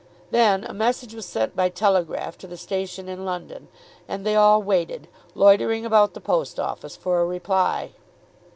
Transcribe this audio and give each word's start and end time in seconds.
Then 0.31 0.63
a 0.63 0.73
message 0.73 1.13
was 1.13 1.27
sent 1.27 1.55
by 1.55 1.69
telegraph 1.69 2.35
to 2.39 2.47
the 2.47 2.57
station 2.57 3.07
in 3.07 3.23
London, 3.23 3.67
and 4.07 4.25
they 4.25 4.35
all 4.35 4.59
waited, 4.63 5.07
loitering 5.35 5.85
about 5.85 6.15
the 6.15 6.19
post 6.19 6.59
office, 6.59 6.95
for 6.97 7.21
a 7.21 7.25
reply. 7.27 7.91